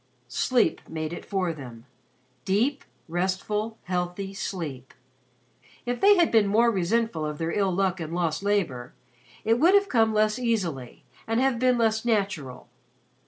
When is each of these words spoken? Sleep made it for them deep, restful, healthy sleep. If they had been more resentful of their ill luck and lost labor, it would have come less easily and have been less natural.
Sleep 0.29 0.81
made 0.89 1.13
it 1.13 1.23
for 1.23 1.53
them 1.53 1.85
deep, 2.43 2.83
restful, 3.07 3.77
healthy 3.83 4.33
sleep. 4.33 4.95
If 5.85 6.01
they 6.01 6.17
had 6.17 6.31
been 6.31 6.47
more 6.47 6.71
resentful 6.71 7.23
of 7.23 7.37
their 7.37 7.51
ill 7.51 7.71
luck 7.71 7.99
and 7.99 8.11
lost 8.11 8.41
labor, 8.41 8.95
it 9.45 9.59
would 9.59 9.75
have 9.75 9.89
come 9.89 10.11
less 10.11 10.39
easily 10.39 11.03
and 11.27 11.39
have 11.39 11.59
been 11.59 11.77
less 11.77 12.03
natural. 12.03 12.67